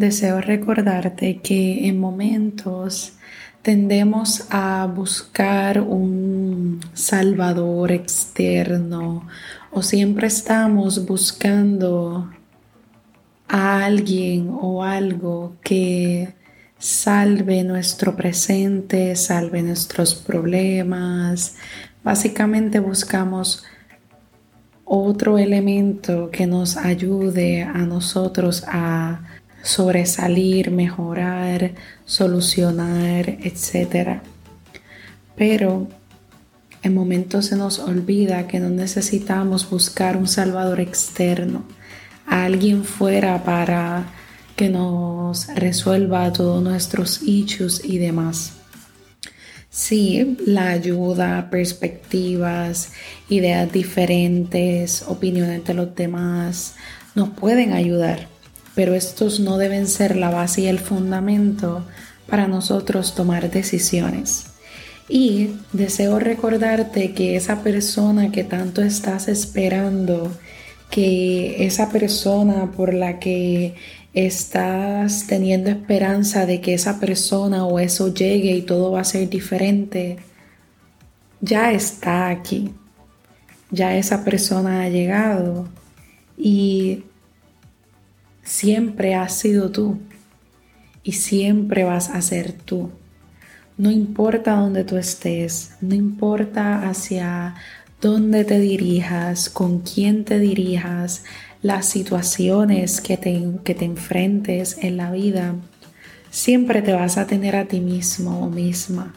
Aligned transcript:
deseo 0.00 0.40
recordarte 0.40 1.38
que 1.38 1.86
en 1.86 2.00
momentos 2.00 3.12
tendemos 3.62 4.46
a 4.50 4.86
buscar 4.86 5.80
un 5.80 6.80
salvador 6.94 7.92
externo 7.92 9.28
o 9.70 9.82
siempre 9.82 10.26
estamos 10.26 11.06
buscando 11.06 12.30
a 13.46 13.84
alguien 13.84 14.48
o 14.50 14.82
algo 14.82 15.56
que 15.62 16.34
salve 16.78 17.62
nuestro 17.62 18.16
presente, 18.16 19.14
salve 19.16 19.62
nuestros 19.62 20.14
problemas. 20.14 21.56
Básicamente 22.02 22.80
buscamos 22.80 23.64
otro 24.84 25.38
elemento 25.38 26.30
que 26.32 26.46
nos 26.46 26.76
ayude 26.76 27.62
a 27.62 27.78
nosotros 27.78 28.64
a 28.66 29.20
sobresalir, 29.62 30.70
mejorar, 30.70 31.72
solucionar, 32.04 33.28
etc. 33.28 34.20
Pero 35.36 35.88
en 36.82 36.94
momentos 36.94 37.46
se 37.46 37.56
nos 37.56 37.78
olvida 37.78 38.46
que 38.46 38.60
no 38.60 38.70
necesitamos 38.70 39.68
buscar 39.68 40.16
un 40.16 40.28
salvador 40.28 40.80
externo, 40.80 41.64
alguien 42.26 42.84
fuera 42.84 43.44
para 43.44 44.06
que 44.56 44.68
nos 44.68 45.46
resuelva 45.54 46.32
todos 46.32 46.62
nuestros 46.62 47.22
issues 47.22 47.82
y 47.84 47.98
demás. 47.98 48.52
Sí, 49.70 50.36
la 50.46 50.70
ayuda, 50.70 51.48
perspectivas, 51.48 52.92
ideas 53.28 53.72
diferentes, 53.72 55.04
opiniones 55.06 55.64
de 55.64 55.74
los 55.74 55.94
demás 55.94 56.74
nos 57.14 57.30
pueden 57.30 57.72
ayudar 57.72 58.28
pero 58.80 58.94
estos 58.94 59.40
no 59.40 59.58
deben 59.58 59.86
ser 59.86 60.16
la 60.16 60.30
base 60.30 60.62
y 60.62 60.66
el 60.66 60.78
fundamento 60.78 61.84
para 62.26 62.48
nosotros 62.48 63.14
tomar 63.14 63.50
decisiones. 63.50 64.46
Y 65.06 65.50
deseo 65.74 66.18
recordarte 66.18 67.12
que 67.12 67.36
esa 67.36 67.62
persona 67.62 68.32
que 68.32 68.42
tanto 68.42 68.80
estás 68.80 69.28
esperando, 69.28 70.32
que 70.88 71.66
esa 71.66 71.90
persona 71.90 72.72
por 72.72 72.94
la 72.94 73.18
que 73.18 73.74
estás 74.14 75.26
teniendo 75.26 75.68
esperanza 75.68 76.46
de 76.46 76.62
que 76.62 76.72
esa 76.72 76.98
persona 76.98 77.66
o 77.66 77.80
eso 77.80 78.14
llegue 78.14 78.52
y 78.52 78.62
todo 78.62 78.92
va 78.92 79.02
a 79.02 79.04
ser 79.04 79.28
diferente, 79.28 80.16
ya 81.42 81.70
está 81.70 82.30
aquí. 82.30 82.70
Ya 83.70 83.94
esa 83.98 84.24
persona 84.24 84.84
ha 84.84 84.88
llegado 84.88 85.68
y 86.38 87.04
siempre 88.50 89.14
has 89.14 89.38
sido 89.38 89.70
tú 89.70 89.98
y 91.04 91.12
siempre 91.12 91.84
vas 91.84 92.10
a 92.10 92.20
ser 92.20 92.52
tú. 92.52 92.90
No 93.78 93.92
importa 93.92 94.56
dónde 94.56 94.82
tú 94.82 94.96
estés, 94.96 95.76
no 95.80 95.94
importa 95.94 96.88
hacia 96.88 97.54
dónde 98.00 98.44
te 98.44 98.58
dirijas, 98.58 99.48
con 99.50 99.78
quién 99.78 100.24
te 100.24 100.40
dirijas, 100.40 101.22
las 101.62 101.86
situaciones 101.86 103.00
que 103.00 103.16
te, 103.16 103.40
que 103.62 103.74
te 103.74 103.84
enfrentes 103.84 104.78
en 104.80 104.96
la 104.96 105.12
vida, 105.12 105.54
siempre 106.30 106.82
te 106.82 106.92
vas 106.92 107.18
a 107.18 107.28
tener 107.28 107.54
a 107.54 107.66
ti 107.66 107.80
mismo 107.80 108.40
o 108.40 108.50
misma. 108.50 109.14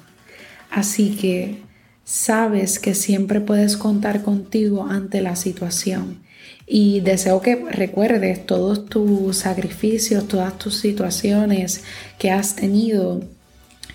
Así 0.70 1.18
que 1.18 1.60
sabes 2.04 2.80
que 2.80 2.94
siempre 2.94 3.42
puedes 3.42 3.78
contar 3.78 4.24
contigo 4.24 4.86
ante 4.90 5.22
la 5.22 5.36
situación 5.36 6.24
y 6.66 7.02
deseo 7.02 7.42
que 7.42 7.56
recuerdes 7.56 8.46
todos 8.46 8.86
tus 8.86 9.38
sacrificios, 9.38 10.28
todas 10.28 10.58
tus 10.58 10.76
situaciones 10.76 11.84
que 12.18 12.32
has 12.32 12.56
tenido. 12.56 13.22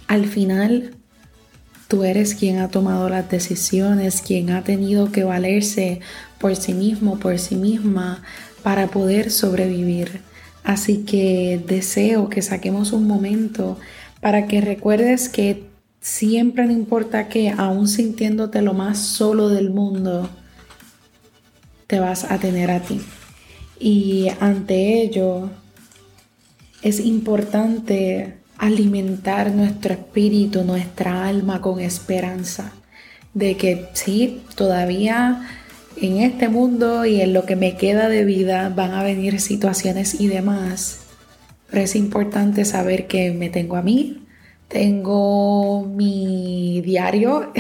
Al 0.07 0.27
final, 0.27 0.95
tú 1.89 2.05
eres 2.05 2.35
quien 2.35 2.59
ha 2.59 2.69
tomado 2.69 3.09
las 3.09 3.31
decisiones, 3.31 4.21
quien 4.21 4.51
ha 4.51 4.65
tenido 4.65 5.11
que 5.13 5.25
valerse 5.25 6.01
por 6.39 6.57
sí 6.57 6.75
mismo, 6.75 7.19
por 7.19 7.39
sí 7.39 7.57
misma, 7.57 8.23
para 8.63 8.89
poder 8.89 9.31
sobrevivir. 9.31 10.21
Así 10.63 11.05
que 11.05 11.63
deseo 11.67 12.29
que 12.29 12.43
saquemos 12.43 12.93
un 12.93 13.07
momento 13.07 13.79
para 14.21 14.47
que 14.47 14.61
recuerdes 14.61 15.31
que 15.31 15.68
siempre 16.01 16.67
no 16.67 16.73
importa 16.73 17.29
que, 17.29 17.51
aún 17.51 17.89
sintiéndote 17.89 18.63
lo 18.63 18.75
más 18.75 18.99
solo 18.99 19.49
del 19.49 19.71
mundo, 19.71 20.29
te 21.87 22.01
vas 22.01 22.25
a 22.31 22.39
tener 22.39 22.71
a 22.71 22.81
ti. 22.81 23.01
Y 23.81 24.29
ante 24.41 25.03
ello 25.03 25.51
es 26.83 27.01
importante 27.01 28.39
alimentar 28.57 29.53
nuestro 29.53 29.95
espíritu, 29.95 30.65
nuestra 30.65 31.27
alma 31.27 31.61
con 31.61 31.81
esperanza 31.81 32.73
de 33.35 33.57
que 33.57 33.89
sí, 33.93 34.43
todavía 34.57 35.49
en 35.97 36.19
este 36.19 36.49
mundo 36.49 37.05
y 37.05 37.21
en 37.21 37.33
lo 37.33 37.45
que 37.45 37.57
me 37.57 37.77
queda 37.77 38.09
de 38.09 38.25
vida 38.25 38.69
van 38.69 38.93
a 38.93 39.03
venir 39.03 39.41
situaciones 39.41 40.21
y 40.21 40.29
demás. 40.29 41.01
Pero 41.71 41.83
es 41.83 41.95
importante 41.97 42.65
saber 42.65 43.07
que 43.07 43.33
me 43.33 43.51
tengo 43.51 43.77
a 43.77 43.83
mí, 43.83 44.27
tengo 44.69 45.85
mi 45.85 46.83
diario, 46.83 47.53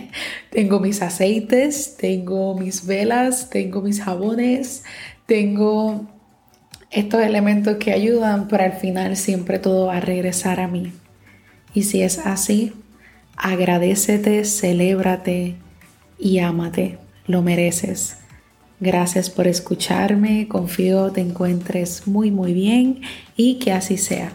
tengo 0.50 0.80
mis 0.80 1.00
aceites, 1.00 1.96
tengo 1.96 2.58
mis 2.58 2.86
velas, 2.86 3.50
tengo 3.50 3.80
mis 3.80 4.02
jabones, 4.02 4.84
tengo 5.26 6.06
estos 6.90 7.22
elementos 7.22 7.76
que 7.76 7.92
ayudan, 7.92 8.48
pero 8.48 8.64
al 8.64 8.72
final 8.72 9.16
siempre 9.16 9.58
todo 9.58 9.86
va 9.86 9.98
a 9.98 10.00
regresar 10.00 10.60
a 10.60 10.68
mí. 10.68 10.92
Y 11.72 11.84
si 11.84 12.02
es 12.02 12.18
así, 12.18 12.72
agradecete, 13.36 14.44
celébrate 14.44 15.56
y 16.18 16.38
ámate, 16.38 16.98
lo 17.26 17.42
mereces. 17.42 18.18
Gracias 18.80 19.30
por 19.30 19.46
escucharme, 19.46 20.48
confío 20.48 21.10
te 21.10 21.22
encuentres 21.22 22.06
muy 22.06 22.30
muy 22.30 22.52
bien 22.52 23.00
y 23.36 23.54
que 23.58 23.72
así 23.72 23.96
sea. 23.96 24.32